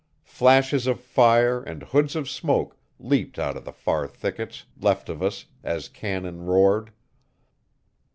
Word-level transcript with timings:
Flashes 0.25 0.87
of 0.87 0.99
fire 0.99 1.61
and 1.61 1.83
hoods 1.83 2.15
of 2.15 2.27
smoke 2.27 2.75
leaped 2.99 3.37
out 3.37 3.55
of 3.55 3.65
the 3.65 3.71
far 3.71 4.07
thickets, 4.07 4.65
left 4.79 5.09
of 5.09 5.21
us, 5.21 5.45
as 5.63 5.89
cannon 5.89 6.43
roared. 6.43 6.91